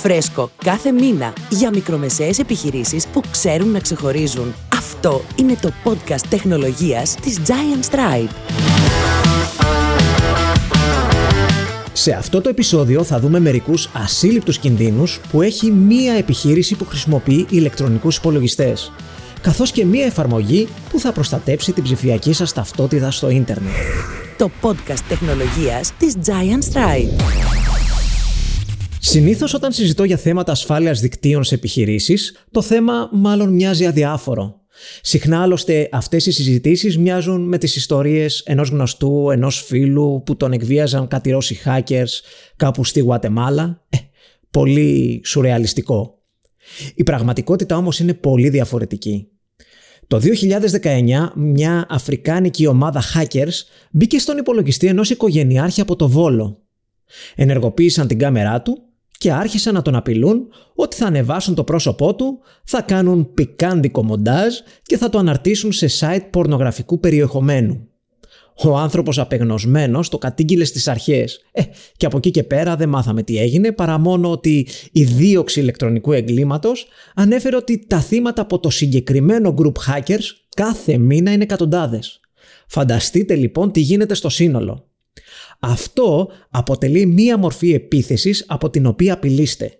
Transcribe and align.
Φρέσκο 0.00 0.50
κάθε 0.64 0.92
μήνα 0.92 1.32
για 1.50 1.70
μικρομεσαίες 1.70 2.38
επιχειρήσεις 2.38 3.06
που 3.06 3.22
ξέρουν 3.30 3.70
να 3.70 3.78
ξεχωρίζουν. 3.78 4.54
Αυτό 4.76 5.24
είναι 5.36 5.56
το 5.60 5.72
podcast 5.84 6.20
τεχνολογίας 6.28 7.14
της 7.14 7.38
Giant 7.46 7.90
Stripe. 7.90 8.30
Σε 11.92 12.12
αυτό 12.12 12.40
το 12.40 12.48
επεισόδιο 12.48 13.04
θα 13.04 13.20
δούμε 13.20 13.40
μερικούς 13.40 13.90
ασύλληπτους 13.92 14.58
κινδύνους 14.58 15.20
που 15.30 15.42
έχει 15.42 15.70
μία 15.70 16.14
επιχείρηση 16.14 16.74
που 16.74 16.84
χρησιμοποιεί 16.84 17.46
ηλεκτρονικούς 17.50 18.16
υπολογιστές, 18.16 18.92
καθώς 19.40 19.70
και 19.70 19.84
μία 19.84 20.06
εφαρμογή 20.06 20.68
που 20.90 21.00
θα 21.00 21.12
προστατέψει 21.12 21.72
την 21.72 21.82
ψηφιακή 21.82 22.32
σας 22.32 22.52
ταυτότητα 22.52 23.10
στο 23.10 23.30
ίντερνετ. 23.30 23.72
Το 24.36 24.50
podcast 24.62 25.00
τεχνολογίας 25.08 25.92
της 25.98 26.14
Giant 26.26 26.72
Stripe. 26.72 27.59
Συνήθως, 29.02 29.54
όταν 29.54 29.72
συζητώ 29.72 30.04
για 30.04 30.16
θέματα 30.16 30.52
ασφάλειας 30.52 31.00
δικτύων 31.00 31.44
σε 31.44 31.54
επιχειρήσεις, 31.54 32.44
το 32.50 32.62
θέμα 32.62 33.08
μάλλον 33.12 33.54
μοιάζει 33.54 33.86
αδιάφορο. 33.86 34.60
Συχνά 35.02 35.42
άλλωστε 35.42 35.88
αυτές 35.92 36.26
οι 36.26 36.32
συζητήσεις 36.32 36.98
μοιάζουν 36.98 37.48
με 37.48 37.58
τις 37.58 37.76
ιστορίες 37.76 38.42
ενός 38.46 38.68
γνωστού, 38.68 39.30
ενός 39.30 39.62
φίλου 39.62 40.22
που 40.26 40.36
τον 40.36 40.52
εκβίαζαν 40.52 41.08
κάτι 41.08 41.30
Ρώσοι 41.30 41.60
hackers 41.64 42.08
κάπου 42.56 42.84
στη 42.84 43.00
Γουατεμάλα. 43.00 43.84
Ε, 43.88 43.96
πολύ 44.50 45.20
σουρεαλιστικό. 45.24 46.18
Η 46.94 47.02
πραγματικότητα 47.02 47.76
όμως 47.76 47.98
είναι 47.98 48.14
πολύ 48.14 48.48
διαφορετική. 48.48 49.28
Το 50.06 50.18
2019 50.18 51.32
μια 51.36 51.86
αφρικάνικη 51.88 52.66
ομάδα 52.66 53.02
hackers 53.14 53.64
μπήκε 53.90 54.18
στον 54.18 54.38
υπολογιστή 54.38 54.86
ενός 54.86 55.10
οικογενειάρχη 55.10 55.80
από 55.80 55.96
το 55.96 56.08
Βόλο. 56.08 56.62
Ενεργοποίησαν 57.34 58.06
την 58.06 58.18
κάμερά 58.18 58.62
του 58.62 58.89
και 59.20 59.32
άρχισαν 59.32 59.74
να 59.74 59.82
τον 59.82 59.94
απειλούν 59.94 60.48
ότι 60.74 60.96
θα 60.96 61.06
ανεβάσουν 61.06 61.54
το 61.54 61.64
πρόσωπό 61.64 62.14
του, 62.14 62.38
θα 62.64 62.82
κάνουν 62.82 63.34
πικάντικο 63.34 64.04
μοντάζ 64.04 64.54
και 64.82 64.96
θα 64.96 65.08
το 65.08 65.18
αναρτήσουν 65.18 65.72
σε 65.72 65.88
site 66.00 66.26
πορνογραφικού 66.30 67.00
περιεχομένου. 67.00 67.88
Ο 68.64 68.76
άνθρωπος 68.76 69.18
απεγνωσμένος 69.18 70.08
το 70.08 70.18
κατήγγειλε 70.18 70.64
στις 70.64 70.88
αρχές. 70.88 71.40
Ε, 71.52 71.62
και 71.96 72.06
από 72.06 72.16
εκεί 72.16 72.30
και 72.30 72.42
πέρα 72.42 72.76
δεν 72.76 72.88
μάθαμε 72.88 73.22
τι 73.22 73.38
έγινε, 73.38 73.72
παρά 73.72 73.98
μόνο 73.98 74.30
ότι 74.30 74.66
η 74.92 75.04
δίωξη 75.04 75.60
ηλεκτρονικού 75.60 76.12
εγκλήματος 76.12 76.86
ανέφερε 77.14 77.56
ότι 77.56 77.86
τα 77.86 78.00
θύματα 78.00 78.42
από 78.42 78.58
το 78.58 78.70
συγκεκριμένο 78.70 79.54
group 79.58 79.72
hackers 79.72 80.24
κάθε 80.56 80.98
μήνα 80.98 81.32
είναι 81.32 81.42
εκατοντάδες. 81.42 82.20
Φανταστείτε 82.66 83.34
λοιπόν 83.34 83.72
τι 83.72 83.80
γίνεται 83.80 84.14
στο 84.14 84.28
σύνολο. 84.28 84.89
Αυτό 85.60 86.30
αποτελεί 86.50 87.06
μία 87.06 87.38
μορφή 87.38 87.72
επίθεσης 87.72 88.44
από 88.46 88.70
την 88.70 88.86
οποία 88.86 89.12
απειλείστε. 89.12 89.74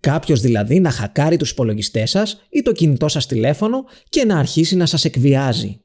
Κάποιος 0.00 0.40
δηλαδή 0.40 0.80
να 0.80 0.90
χακάρει 0.90 1.36
τους 1.36 1.50
υπολογιστές 1.50 2.10
σας 2.10 2.42
ή 2.48 2.62
το 2.62 2.72
κινητό 2.72 3.08
σας 3.08 3.26
τηλέφωνο 3.26 3.84
και 4.08 4.24
να 4.24 4.38
αρχίσει 4.38 4.76
να 4.76 4.86
σας 4.86 5.04
εκβιάζει. 5.04 5.80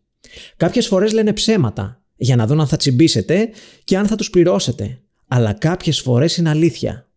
Κάποιες 0.58 0.88
φορές 0.88 1.14
λένε 1.14 1.34
ψέματα 1.34 2.02
για 2.16 2.36
να 2.36 2.48
δουν 2.48 2.60
αν 2.60 2.68
θα 2.68 2.78
τσιμπήσετε 2.78 3.50
και 3.84 3.98
αν 3.98 4.08
θα 4.08 4.16
τους 4.16 4.30
πληρώσετε. 4.30 5.00
Αλλά 5.28 5.54
κάποιες 5.54 6.00
φορές 6.00 6.38
είναι 6.38 6.50
αλήθεια. 6.50 7.08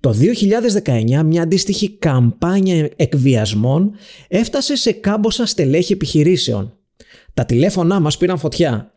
Το 0.00 0.14
2019 0.82 1.22
μια 1.24 1.42
αντίστοιχη 1.42 1.90
καμπάνια 1.90 2.90
εκβιασμών 2.96 3.92
έφτασε 4.28 4.76
σε 4.76 4.92
κάμποσα 4.92 5.46
στελέχη 5.46 5.92
επιχειρήσεων. 5.92 6.76
Τα 7.34 7.44
τηλέφωνά 7.44 8.00
μας 8.00 8.16
πήραν 8.16 8.38
φωτιά 8.38 8.92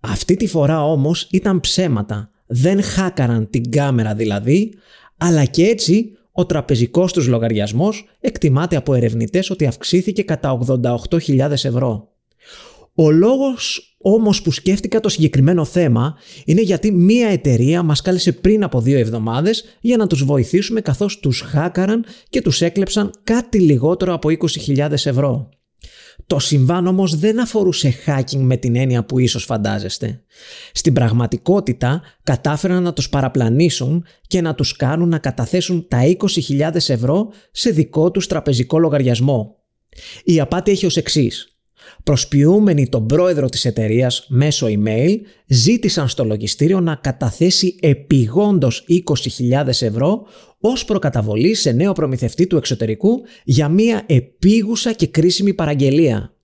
αυτή 0.00 0.36
τη 0.36 0.46
φορά 0.46 0.84
όμως 0.84 1.28
ήταν 1.30 1.60
ψέματα. 1.60 2.30
Δεν 2.46 2.82
χάκαραν 2.82 3.50
την 3.50 3.70
κάμερα 3.70 4.14
δηλαδή, 4.14 4.74
αλλά 5.16 5.44
και 5.44 5.64
έτσι 5.64 6.10
ο 6.32 6.46
τραπεζικός 6.46 7.12
τους 7.12 7.26
λογαριασμός 7.26 8.04
εκτιμάται 8.20 8.76
από 8.76 8.94
ερευνητές 8.94 9.50
ότι 9.50 9.66
αυξήθηκε 9.66 10.22
κατά 10.22 10.58
88.000 10.66 11.50
ευρώ. 11.50 12.08
Ο 12.94 13.10
λόγος 13.10 13.96
όμως 13.98 14.42
που 14.42 14.50
σκέφτηκα 14.50 15.00
το 15.00 15.08
συγκεκριμένο 15.08 15.64
θέμα 15.64 16.16
είναι 16.44 16.60
γιατί 16.60 16.92
μία 16.92 17.28
εταιρεία 17.28 17.82
μας 17.82 18.02
κάλεσε 18.02 18.32
πριν 18.32 18.62
από 18.62 18.80
δύο 18.80 18.98
εβδομάδες 18.98 19.64
για 19.80 19.96
να 19.96 20.06
τους 20.06 20.24
βοηθήσουμε 20.24 20.80
καθώς 20.80 21.18
τους 21.20 21.40
χάκαραν 21.40 22.04
και 22.30 22.42
τους 22.42 22.62
έκλεψαν 22.62 23.10
κάτι 23.24 23.60
λιγότερο 23.60 24.12
από 24.14 24.28
20.000 24.66 24.90
ευρώ. 24.90 25.48
Το 26.26 26.38
συμβάν 26.38 26.86
όμως 26.86 27.16
δεν 27.16 27.40
αφορούσε 27.40 27.94
hacking 28.06 28.38
με 28.38 28.56
την 28.56 28.76
έννοια 28.76 29.04
που 29.04 29.18
ίσως 29.18 29.44
φαντάζεστε. 29.44 30.22
Στην 30.72 30.92
πραγματικότητα 30.92 32.02
κατάφεραν 32.22 32.82
να 32.82 32.92
τους 32.92 33.08
παραπλανήσουν 33.08 34.04
και 34.26 34.40
να 34.40 34.54
τους 34.54 34.76
κάνουν 34.76 35.08
να 35.08 35.18
καταθέσουν 35.18 35.88
τα 35.88 36.00
20.000 36.48 36.74
ευρώ 36.74 37.28
σε 37.50 37.70
δικό 37.70 38.10
τους 38.10 38.26
τραπεζικό 38.26 38.78
λογαριασμό. 38.78 39.56
Η 40.24 40.40
απάτη 40.40 40.70
έχει 40.70 40.86
ως 40.86 40.96
εξής. 40.96 41.55
Προσποιούμενοι 42.04 42.88
τον 42.88 43.06
πρόεδρο 43.06 43.48
της 43.48 43.64
εταιρείας 43.64 44.26
μέσω 44.28 44.66
email 44.66 45.16
ζήτησαν 45.46 46.08
στο 46.08 46.24
λογιστήριο 46.24 46.80
να 46.80 46.94
καταθέσει 46.94 47.76
επιγόντως 47.80 48.84
20.000 48.88 49.66
ευρώ 49.66 50.26
ως 50.60 50.84
προκαταβολή 50.84 51.54
σε 51.54 51.72
νέο 51.72 51.92
προμηθευτή 51.92 52.46
του 52.46 52.56
εξωτερικού 52.56 53.22
για 53.44 53.68
μια 53.68 54.02
επίγουσα 54.06 54.92
και 54.92 55.06
κρίσιμη 55.06 55.54
παραγγελία. 55.54 56.34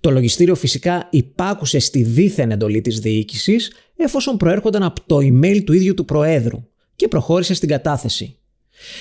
Το 0.00 0.10
λογιστήριο 0.10 0.54
φυσικά 0.54 1.08
υπάκουσε 1.10 1.78
στη 1.78 2.02
δίθεν 2.02 2.50
εντολή 2.50 2.80
της 2.80 3.00
διοίκησης 3.00 3.72
εφόσον 3.96 4.36
προέρχονταν 4.36 4.82
από 4.82 5.00
το 5.06 5.16
email 5.16 5.62
του 5.64 5.72
ίδιου 5.72 5.94
του 5.94 6.04
Προέδρου 6.04 6.64
και 6.96 7.08
προχώρησε 7.08 7.54
στην 7.54 7.68
κατάθεση. 7.68 8.39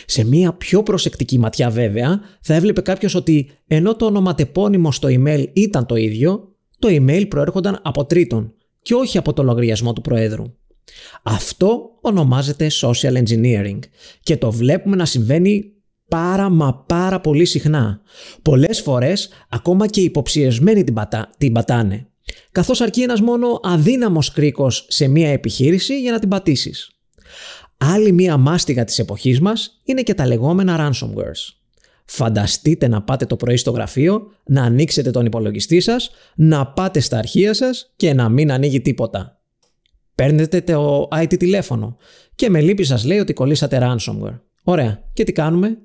Σε 0.05 0.23
μία 0.23 0.53
πιο 0.53 0.83
προσεκτική 0.83 1.39
ματιά 1.39 1.69
βέβαια 1.69 2.21
θα 2.41 2.53
έβλεπε 2.53 2.81
κάποιος 2.81 3.15
ότι 3.15 3.51
ενώ 3.67 3.95
το 3.95 4.05
ονοματεπώνυμο 4.05 4.91
στο 4.91 5.07
email 5.11 5.45
ήταν 5.53 5.85
το 5.85 5.95
ίδιο, 5.95 6.55
το 6.79 6.87
email 6.91 7.25
προέρχονταν 7.27 7.79
από 7.83 8.05
τρίτον 8.05 8.53
και 8.81 8.93
όχι 8.93 9.17
από 9.17 9.33
το 9.33 9.43
λογαριασμό 9.43 9.93
του 9.93 10.01
Προέδρου. 10.01 10.43
Αυτό 11.23 11.89
ονομάζεται 12.01 12.67
social 12.81 13.23
engineering 13.23 13.79
και 14.23 14.37
το 14.37 14.51
βλέπουμε 14.51 14.95
να 14.95 15.05
συμβαίνει 15.05 15.73
πάρα 16.07 16.49
μα 16.49 16.83
πάρα 16.87 17.19
πολύ 17.19 17.45
συχνά. 17.45 18.01
Πολλές 18.41 18.81
φορές 18.81 19.29
ακόμα 19.49 19.87
και 19.87 20.01
οι 20.01 20.03
υποψιεσμένοι 20.03 20.83
την, 20.83 20.93
πατά, 20.93 21.29
την 21.37 21.53
πατάνε. 21.53 22.07
Καθώς 22.51 22.81
αρκεί 22.81 23.01
ένας 23.01 23.21
μόνο 23.21 23.59
αδύναμος 23.63 24.31
κρίκος 24.31 24.85
σε 24.89 25.07
μία 25.07 25.29
επιχείρηση 25.29 25.99
για 25.99 26.11
να 26.11 26.19
την 26.19 26.29
πατήσεις. 26.29 26.91
Άλλη 27.81 28.11
μία 28.11 28.37
μάστιγα 28.37 28.83
της 28.83 28.99
εποχής 28.99 29.39
μας 29.39 29.79
είναι 29.83 30.01
και 30.01 30.13
τα 30.13 30.27
λεγόμενα 30.27 30.89
ransomwares. 30.89 31.53
Φανταστείτε 32.05 32.87
να 32.87 33.01
πάτε 33.01 33.25
το 33.25 33.35
πρωί 33.35 33.57
στο 33.57 33.71
γραφείο, 33.71 34.31
να 34.45 34.63
ανοίξετε 34.63 35.11
τον 35.11 35.25
υπολογιστή 35.25 35.79
σας, 35.79 36.11
να 36.35 36.67
πάτε 36.67 36.99
στα 36.99 37.17
αρχεία 37.17 37.53
σας 37.53 37.93
και 37.95 38.13
να 38.13 38.29
μην 38.29 38.51
ανοίγει 38.51 38.81
τίποτα. 38.81 39.41
Παίρνετε 40.15 40.61
το 40.61 41.07
IT 41.11 41.37
τηλέφωνο 41.39 41.97
και 42.35 42.49
με 42.49 42.61
λύπη 42.61 42.83
σας 42.83 43.03
λέει 43.03 43.19
ότι 43.19 43.33
κολλήσατε 43.33 43.79
ransomware. 43.81 44.39
Ωραία. 44.63 45.03
Και 45.13 45.23
τι 45.23 45.31
κάνουμε; 45.31 45.77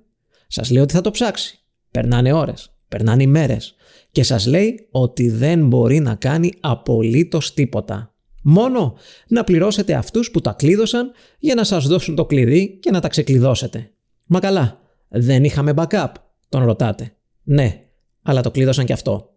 Σας 0.47 0.71
λέει 0.71 0.83
ότι 0.83 0.95
θα 0.95 1.01
το 1.01 1.11
ψάξει. 1.11 1.59
Περνάνε 1.91 2.33
ώρες, 2.33 2.75
περνάνε 2.89 3.23
ημέρες 3.23 3.75
και 4.11 4.23
σας 4.23 4.47
λέει 4.47 4.89
ότι 4.91 5.31
δεν 5.31 5.67
μπορεί 5.67 5.99
να 5.99 6.15
κάνει 6.15 6.53
απολύτως 6.61 7.55
τίποτα. 7.55 8.14
Μόνο 8.47 8.97
να 9.29 9.45
πληρώσετε 9.45 9.95
αυτούς 9.95 10.31
που 10.31 10.41
τα 10.41 10.53
κλείδωσαν 10.53 11.13
για 11.39 11.55
να 11.55 11.65
σας 11.65 11.87
δώσουν 11.87 12.15
το 12.15 12.27
κλειδί 12.27 12.79
και 12.81 12.91
να 12.91 13.01
τα 13.01 13.09
ξεκλειδώσετε. 13.09 13.91
Μα 14.27 14.41
καλά, 14.41 14.81
δεν 15.09 15.45
είχαμε 15.45 15.73
backup, 15.77 16.13
τον 16.49 16.65
ρωτάτε. 16.65 17.17
Ναι, 17.43 17.85
αλλά 18.23 18.41
το 18.41 18.51
κλείδωσαν 18.51 18.85
και 18.85 18.93
αυτό. 18.93 19.31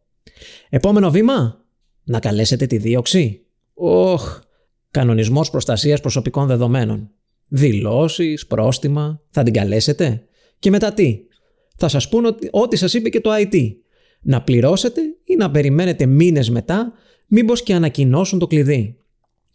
Επόμενο 0.69 1.11
βήμα, 1.11 1.65
να 2.03 2.19
καλέσετε 2.19 2.65
τη 2.65 2.77
δίωξη. 2.77 3.45
Όχ, 3.73 4.39
κανονισμός 4.91 5.49
προστασίας 5.49 6.01
προσωπικών 6.01 6.47
δεδομένων. 6.47 7.11
Δηλώσεις, 7.47 8.47
πρόστιμα, 8.47 9.21
θα 9.29 9.43
την 9.43 9.53
καλέσετε. 9.53 10.23
Και 10.59 10.69
μετά 10.69 10.93
τι, 10.93 11.19
θα 11.77 11.87
σας 11.87 12.09
πούν 12.09 12.25
ότι, 12.25 12.47
ό,τι 12.51 12.75
σας 12.75 12.93
είπε 12.93 13.09
και 13.09 13.21
το 13.21 13.29
IT. 13.33 13.71
Να 14.21 14.41
πληρώσετε 14.41 15.01
ή 15.23 15.35
να 15.35 15.51
περιμένετε 15.51 16.05
μήνες 16.05 16.49
μετά 16.49 16.93
μήπως 17.27 17.63
και 17.63 17.73
ανακοινώσουν 17.73 18.39
το 18.39 18.47
κλειδί. 18.47 18.97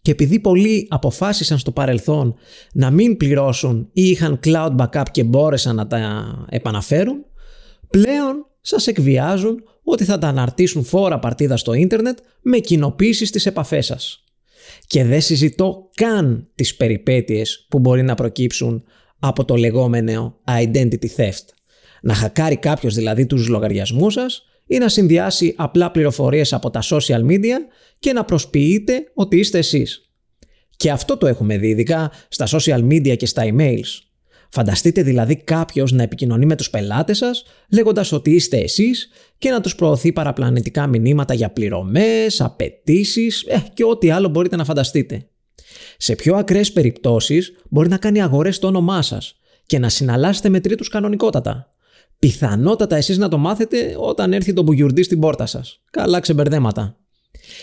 Και 0.03 0.11
επειδή 0.11 0.41
πολλοί 0.41 0.87
αποφάσισαν 0.91 1.59
στο 1.59 1.73
παρελθόν 1.73 2.35
να 2.73 2.91
μην 2.91 3.17
πληρώσουν 3.17 3.89
ή 3.93 4.03
είχαν 4.03 4.41
cloud 4.45 4.77
backup 4.77 5.05
και 5.11 5.25
μπόρεσαν 5.25 5.77
να 5.77 5.87
τα 5.87 6.27
επαναφέρουν, 6.49 7.25
πλέον 7.89 8.47
σας 8.61 8.87
εκβιάζουν 8.87 9.63
ότι 9.83 10.05
θα 10.05 10.19
τα 10.19 10.29
αναρτήσουν 10.29 10.85
φόρα 10.85 11.19
παρτίδα 11.19 11.57
στο 11.57 11.73
ίντερνετ 11.73 12.19
με 12.43 12.59
κοινοποίησης 12.59 13.29
στις 13.29 13.47
επαφές 13.47 13.87
σας. 13.87 14.25
Και 14.87 15.05
δεν 15.05 15.21
συζητώ 15.21 15.89
καν 15.95 16.49
τις 16.55 16.77
περιπέτειες 16.77 17.67
που 17.69 17.79
μπορεί 17.79 18.03
να 18.03 18.15
προκύψουν 18.15 18.85
από 19.19 19.45
το 19.45 19.57
λεγόμενο 19.57 20.39
identity 20.63 21.07
theft. 21.17 21.47
Να 22.03 22.15
χακάρει 22.15 22.57
κάποιος 22.57 22.95
δηλαδή 22.95 23.27
τους 23.27 23.49
λογαριασμούς 23.49 24.13
σας 24.13 24.45
ή 24.67 24.79
να 24.79 24.89
συνδυάσει 24.89 25.55
απλά 25.57 25.91
πληροφορίες 25.91 26.53
από 26.53 26.71
τα 26.71 26.83
social 26.83 27.27
media 27.27 27.57
και 27.99 28.13
να 28.13 28.25
προσποιείτε 28.25 29.11
ότι 29.15 29.39
είστε 29.39 29.59
εσείς. 29.59 30.11
Και 30.77 30.91
αυτό 30.91 31.17
το 31.17 31.27
έχουμε 31.27 31.59
δει 31.59 31.69
ειδικά 31.69 32.11
στα 32.29 32.47
social 32.47 32.89
media 32.89 33.17
και 33.17 33.27
στα 33.27 33.43
emails. 33.45 34.01
Φανταστείτε 34.49 35.03
δηλαδή 35.03 35.37
κάποιος 35.37 35.93
να 35.93 36.03
επικοινωνεί 36.03 36.47
με 36.47 36.57
τους 36.57 36.71
πελάτες 36.71 37.19
σας, 37.19 37.45
λέγοντας 37.73 38.13
ότι 38.13 38.31
είστε 38.31 38.57
εσείς 38.57 39.09
και 39.39 39.51
να 39.51 39.61
τους 39.61 39.75
προωθεί 39.75 40.13
παραπλανητικά 40.13 40.87
μηνύματα 40.87 41.35
για 41.35 41.51
πληρωμές, 41.51 42.41
απαιτήσεις 42.41 43.45
ε, 43.47 43.63
και 43.75 43.85
ό,τι 43.85 44.11
άλλο 44.11 44.29
μπορείτε 44.29 44.57
να 44.57 44.65
φανταστείτε. 44.65 45.27
Σε 45.97 46.15
πιο 46.15 46.37
ακραίες 46.37 46.73
περιπτώσεις 46.73 47.53
μπορεί 47.71 47.89
να 47.89 47.97
κάνει 47.97 48.23
αγορές 48.23 48.57
στο 48.57 48.67
όνομά 48.67 49.03
σας 49.03 49.37
και 49.67 49.79
να 49.79 49.89
συναλλάσσετε 49.89 50.49
με 50.49 50.61
τρίτους 50.61 50.89
κανονικότατα. 50.89 51.75
Πιθανότατα 52.27 52.97
εσείς 52.97 53.19
να 53.19 53.29
το 53.29 53.39
μάθετε 53.39 53.95
όταν 53.99 54.33
έρθει 54.33 54.53
το 54.53 54.63
μπουγιουρντή 54.63 55.03
στην 55.03 55.21
πόρτα 55.21 55.47
σας. 55.47 55.81
Καλά 55.91 56.21
ξεμπερδέματα. 56.21 56.97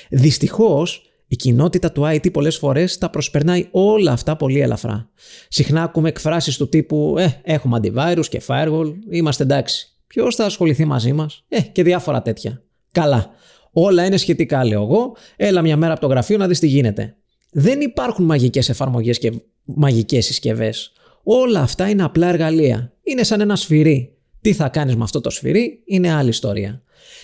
Δυστυχώς, 0.10 1.02
η 1.28 1.36
κοινότητα 1.36 1.92
του 1.92 2.04
IT 2.06 2.32
πολλές 2.32 2.58
φορές 2.58 2.98
τα 2.98 3.10
προσπερνάει 3.10 3.68
όλα 3.72 4.12
αυτά 4.12 4.36
πολύ 4.36 4.60
ελαφρά. 4.60 5.10
Συχνά 5.48 5.84
ακούμε 5.84 6.10
εκφράσεις 6.10 6.58
του 6.58 6.70
τύπου 6.70 7.16
«Ε, 7.18 7.28
έχουμε 7.44 7.80
antivirus 7.82 8.26
και 8.30 8.42
firewall, 8.48 8.94
είμαστε 9.10 9.44
εντάξει». 9.44 9.88
Ποιος 10.08 10.36
θα 10.36 10.46
ασχοληθεί 10.46 10.86
μαζί 10.86 11.14
μας, 11.14 11.46
ε, 11.50 11.62
και 11.62 11.84
διάφορα 11.84 12.22
τέτοια. 12.22 12.64
Καλά. 12.92 13.30
Όλα 13.72 14.06
είναι 14.06 14.18
σχετικά, 14.18 14.66
λέω 14.66 14.82
εγώ. 14.82 15.16
Έλα 15.36 15.62
μια 15.62 15.78
μέρα 15.78 15.92
από 15.92 16.02
το 16.02 16.08
γραφείο 16.08 16.38
να 16.38 16.48
δεις 16.48 16.60
τι 16.60 16.68
γίνεται. 16.68 17.16
Δεν 17.52 17.82
υπάρχουν 17.82 18.26
μαγικές 18.26 18.70
εφαρμογές 18.70 19.18
και 19.18 19.32
μαγικές 19.64 20.26
συσκευές. 20.26 20.92
Όλα 21.24 21.62
αυτά 21.62 21.90
είναι 21.90 22.04
απλά 22.04 22.28
εργαλεία. 22.28 22.94
Είναι 23.04 23.24
σαν 23.24 23.42
ένα 23.42 23.56
σφυρί. 23.56 24.19
Τι 24.42 24.54
θα 24.54 24.70
κάνεις 24.70 24.96
με 24.96 25.04
αυτό 25.04 25.22
το 25.22 25.30
σφυρί 25.30 25.84
είναι 25.86 26.12
άλλη 26.12 26.30
ιστορία. 26.30 26.84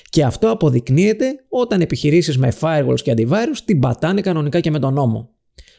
Και 0.10 0.24
αυτό 0.24 0.50
αποδεικνύεται 0.50 1.26
όταν 1.50 1.82
επιχειρήσεις 1.82 2.38
με 2.38 2.54
firewalls 2.60 3.02
και 3.04 3.14
antivirus 3.18 3.58
την 3.66 3.80
πατάνε 3.80 4.22
κανονικά 4.22 4.60
και 4.60 4.72
με 4.72 4.80
τον 4.80 4.94
νόμο. 4.94 5.30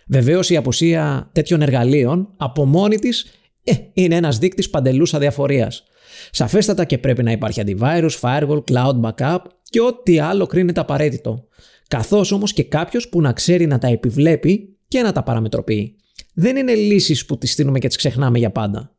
Βεβαίως 0.09 0.51
η 0.51 0.57
απουσία 0.57 1.31
τέτοιων 1.33 1.63
εργαλείων 1.63 2.35
από 2.37 2.65
μόνη 2.65 2.99
της 2.99 3.27
ε, 3.65 3.73
είναι 3.93 4.15
ένας 4.15 4.39
δείκτης 4.39 4.71
παντελούς 4.71 5.15
αδιαφορίας. 5.15 5.85
Σαφέστατα 6.31 6.85
και 6.85 6.99
πρέπει 6.99 7.23
να 7.23 7.31
υπάρχει 7.31 7.63
antivirus, 7.67 8.11
firewall, 8.21 8.63
cloud 8.71 9.01
backup 9.01 9.39
και 9.63 9.81
ό,τι 9.81 10.19
άλλο 10.19 10.47
κρίνεται 10.47 10.81
απαραίτητο. 10.81 11.45
Καθώς 11.89 12.33
όμως 12.33 12.53
και 12.53 12.63
κάποιος 12.63 13.09
που 13.09 13.21
να 13.21 13.33
ξέρει 13.33 13.67
να 13.67 13.79
τα 13.79 13.89
επιβλέπει 13.89 14.79
και 14.89 15.03
να 15.03 15.13
τα 15.13 15.23
παραμετροποιεί. 15.23 15.97
Δεν 16.35 16.57
είναι 16.57 16.75
λύσεις 16.75 17.27
που 17.27 17.39
τις 17.39 17.53
στείλουμε 17.53 17.79
και 17.79 17.87
τις 17.87 17.97
ξεχνάμε 17.97 18.39
για 18.39 18.51
πάντα. 18.51 18.96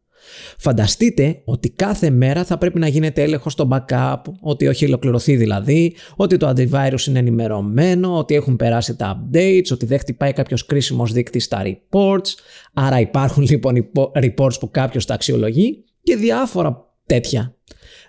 Φανταστείτε 0.57 1.41
ότι 1.45 1.69
κάθε 1.69 2.09
μέρα 2.09 2.43
θα 2.43 2.57
πρέπει 2.57 2.79
να 2.79 2.87
γίνεται 2.87 3.21
έλεγχος 3.21 3.53
στο 3.53 3.67
backup, 3.71 4.21
ότι 4.41 4.65
έχει 4.65 4.85
ολοκληρωθεί 4.85 5.35
δηλαδή, 5.35 5.95
ότι 6.15 6.37
το 6.37 6.49
antivirus 6.49 7.07
είναι 7.07 7.19
ενημερωμένο, 7.19 8.17
ότι 8.17 8.35
έχουν 8.35 8.55
περάσει 8.55 8.95
τα 8.95 9.21
updates, 9.21 9.71
ότι 9.71 9.85
δεν 9.85 9.99
χτυπάει 9.99 10.33
κάποιος 10.33 10.65
κρίσιμος 10.65 11.11
δείκτης 11.11 11.43
στα 11.43 11.61
reports. 11.65 12.29
Άρα 12.73 12.99
υπάρχουν 12.99 13.43
λοιπόν 13.49 13.89
reports 14.13 14.59
που 14.59 14.71
κάποιος 14.71 15.05
τα 15.05 15.13
αξιολογεί 15.13 15.83
και 16.03 16.15
διάφορα 16.15 16.85
τέτοια. 17.05 17.55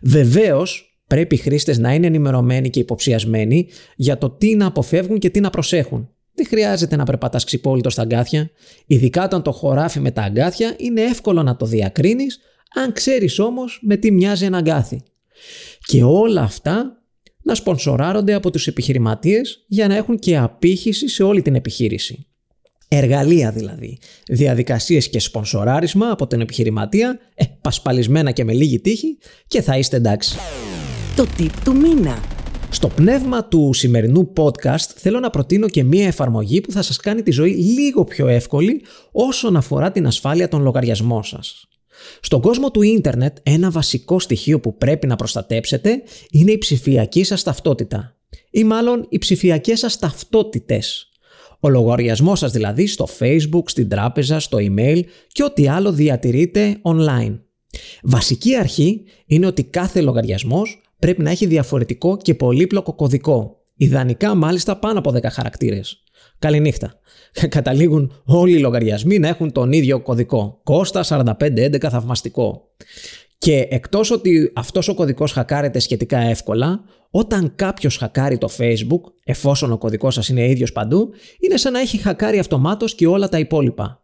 Βεβαίως, 0.03 0.99
πρέπει 1.06 1.35
οι 1.35 1.38
χρήστες 1.38 1.79
να 1.79 1.94
είναι 1.94 2.06
ενημερωμένοι 2.06 2.71
και 2.71 2.81
υποψιασμένοι 2.81 3.69
για 3.97 4.19
το 4.19 4.31
τι 4.31 4.55
να 4.55 4.67
αποφεύγουν 4.67 5.19
και 5.19 5.31
τι 5.31 5.41
να 5.41 5.50
προσέχουν. 5.50 6.09
Δεν 6.38 6.46
χρειάζεται 6.46 6.96
να 6.96 7.05
περπατάς 7.05 7.44
ξυπόλυτος 7.44 7.93
στα 7.93 8.02
αγκάθια, 8.02 8.50
ειδικά 8.87 9.25
όταν 9.25 9.43
το 9.43 9.52
χωράφι 9.52 10.00
με 10.00 10.11
τα 10.11 10.23
αγκάθια 10.23 10.75
είναι 10.76 11.00
εύκολο 11.00 11.43
να 11.43 11.56
το 11.56 11.67
διακρίνεις, 11.67 12.38
αν 12.75 12.93
ξέρεις 12.93 13.38
όμως 13.38 13.81
με 13.82 13.96
τι 13.96 14.11
μοιάζει 14.11 14.44
ένα 14.44 14.58
αγκάθι. 14.58 15.02
Και 15.87 16.02
όλα 16.02 16.43
αυτά 16.43 17.02
να 17.43 17.55
σπονσοράρονται 17.55 18.35
από 18.35 18.50
τους 18.50 18.67
επιχειρηματίες 18.67 19.64
για 19.67 19.88
να 19.88 19.94
έχουν 19.94 20.19
και 20.19 20.37
απήχηση 20.37 21.08
σε 21.08 21.23
όλη 21.23 21.43
την 21.43 21.55
επιχείρηση. 21.55 22.26
Εργαλεία 22.88 23.50
δηλαδή, 23.50 23.99
διαδικασίες 24.29 25.08
και 25.08 25.19
σπονσοράρισμα 25.19 26.11
από 26.11 26.26
την 26.26 26.40
επιχειρηματία, 26.40 27.19
ε, 27.35 27.44
πασπαλισμένα 27.61 28.31
και 28.31 28.44
με 28.44 28.52
λίγη 28.52 28.81
τύχη 28.81 29.19
και 29.46 29.62
θα 29.62 29.79
είστε 29.79 29.96
εντάξει. 29.96 30.37
Το 31.17 31.26
tip 31.38 31.52
του 31.64 31.76
μήνα. 31.76 32.38
Στο 32.70 32.88
πνεύμα 32.88 33.44
του 33.44 33.70
σημερινού 33.73 34.32
podcast 34.37 34.93
θέλω 34.97 35.20
να 35.20 35.31
προτείνω 35.31 35.69
και 35.69 35.85
μία 35.85 36.06
εφαρμογή 36.06 36.61
που 36.61 36.73
θα 36.73 36.82
σας 36.82 36.97
κάνει 36.97 37.23
τη 37.23 37.31
ζωή 37.31 37.50
λίγο 37.50 38.05
πιο 38.05 38.29
εύκολη 38.29 38.82
όσον 39.12 39.56
αφορά 39.56 39.93
την 39.93 40.06
ασφάλεια 40.06 40.49
των 40.49 40.62
λογαριασμών 40.62 41.23
σας. 41.25 41.69
Στον 42.20 42.41
κόσμο 42.41 42.70
του 42.70 42.82
ίντερνετ 42.82 43.37
ένα 43.43 43.70
βασικό 43.70 44.19
στοιχείο 44.19 44.61
που 44.61 44.76
πρέπει 44.76 45.06
να 45.06 45.17
προστατέψετε 45.17 46.03
είναι 46.31 46.53
η 46.53 46.59
ψηφιακή 46.59 47.25
σας 47.25 47.43
ταυτότητα 47.43 48.17
ή 48.50 48.65
μάλλον 48.65 49.06
οι 49.09 49.19
ψηφιακές 49.19 49.79
σας 49.79 49.99
ταυτότητες. 49.99 51.09
Ο 51.61 51.69
λογαριασμός 51.69 52.38
σας 52.38 52.53
δηλαδή 52.53 52.87
στο 52.87 53.09
facebook, 53.19 53.62
στην 53.64 53.88
τράπεζα, 53.88 54.41
στο 54.41 54.59
email 54.61 55.00
και 55.29 55.43
ό,τι 55.43 55.69
άλλο 55.69 55.93
διατηρείτε 55.93 56.81
online. 56.82 57.38
Βασική 58.03 58.56
αρχή 58.56 59.05
είναι 59.26 59.47
ότι 59.47 59.64
κάθε 59.64 60.00
λογαριασμός 60.00 60.81
πρέπει 60.99 61.23
να 61.23 61.31
έχει 61.31 61.47
διαφορετικό 61.47 62.17
και 62.17 62.35
πολύπλοκο 62.35 62.95
κωδικό. 62.95 63.62
Ιδανικά 63.77 64.35
μάλιστα 64.35 64.77
πάνω 64.77 64.99
από 64.99 65.11
10 65.11 65.23
χαρακτήρες. 65.31 66.03
Καληνύχτα. 66.39 67.00
Καταλήγουν 67.49 68.23
όλοι 68.25 68.56
οι 68.56 68.61
λογαριασμοί 68.61 69.19
να 69.19 69.29
έχουν 69.29 69.53
τον 69.53 69.73
ίδιο 69.73 70.00
κωδικό. 70.00 70.61
Κώστα 70.65 71.05
4511 71.09 71.81
θαυμαστικό. 71.81 72.69
Και 73.39 73.67
εκτός 73.71 74.11
ότι 74.11 74.53
αυτός 74.55 74.89
ο 74.89 74.95
κωδικός 74.95 75.33
χακάρεται 75.33 75.79
σχετικά 75.79 76.19
εύκολα, 76.19 76.85
όταν 77.11 77.53
κάποιος 77.55 77.97
χακάρει 77.97 78.39
το 78.39 78.49
Facebook, 78.59 79.12
εφόσον 79.25 79.73
ο 79.73 79.79
κωδικός 79.79 80.15
σας 80.15 80.29
είναι 80.29 80.49
ίδιος 80.49 80.73
παντού, 80.73 81.11
είναι 81.39 81.56
σαν 81.56 81.73
να 81.73 81.81
έχει 81.81 81.99
χακάρει 81.99 82.39
αυτομάτως 82.39 82.95
και 82.95 83.06
όλα 83.06 83.29
τα 83.29 83.39
υπόλοιπα. 83.39 84.03